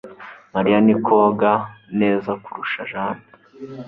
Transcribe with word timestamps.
Mariya 0.53 0.77
ni 0.85 0.95
koga 1.05 1.51
neza 1.99 2.31
kurusha 2.43 2.79
Jane 2.91 3.25